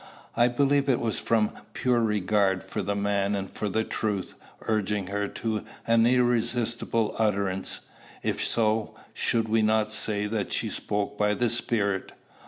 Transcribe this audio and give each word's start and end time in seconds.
I 0.35 0.47
believe 0.47 0.89
it 0.89 0.99
was 0.99 1.19
from 1.19 1.51
pure 1.73 1.99
regard 2.01 2.63
for 2.63 2.81
the 2.81 2.95
man 2.95 3.35
and 3.35 3.47
for 3.47 3.69
the 3.69 3.83
truth, 3.83 4.33
urging 4.63 5.05
her 5.09 5.27
to 5.27 5.63
an 5.85 6.07
irrepressible 6.07 7.15
utterance. 7.19 7.81
If 8.23 8.43
so, 8.43 8.95
should 9.13 9.47
we 9.47 9.61
not 9.61 9.91
say 9.91 10.25
that 10.25 10.53
she 10.53 10.69
spoke 10.69 11.19
by 11.19 11.35
the 11.35 11.51
Spirit? 11.51 12.13